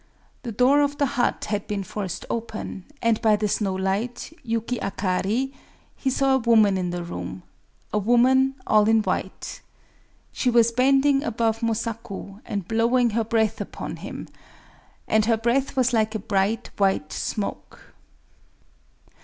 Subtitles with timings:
[0.41, 4.79] The door of the hut had been forced open; and, by the snow light (yuki
[4.79, 5.53] akari),
[5.95, 9.61] he saw a woman in the room,—a woman all in white.
[10.31, 16.15] She was bending above Mosaku, and blowing her breath upon him;—and her breath was like
[16.15, 17.93] a bright white smoke.